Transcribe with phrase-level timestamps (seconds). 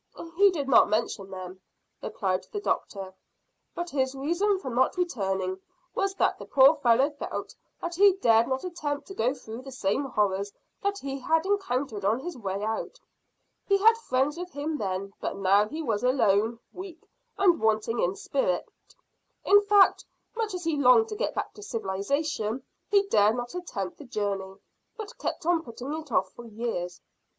[0.35, 1.61] "He did not mention them,"
[2.01, 3.13] replied the doctor;
[3.75, 5.61] "but his reason for not returning
[5.93, 9.71] was that the poor fellow felt that he dared not attempt to go through the
[9.71, 10.51] same horrors
[10.81, 12.99] that he had encountered on his way out.
[13.67, 17.07] He had friends with him then, but now he was alone, weak,
[17.37, 18.65] and wanting in spirit.
[19.45, 20.03] In fact,
[20.35, 24.55] much as he longed to get back to civilisation, he dared not attempt the journey,
[24.97, 27.01] but kept on putting it off for years."